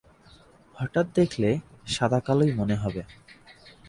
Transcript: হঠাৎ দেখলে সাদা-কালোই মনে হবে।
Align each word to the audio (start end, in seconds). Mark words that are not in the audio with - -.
হঠাৎ 0.75 1.05
দেখলে 1.15 1.49
সাদা-কালোই 1.87 2.51
মনে 2.53 2.75
হবে। 2.75 3.01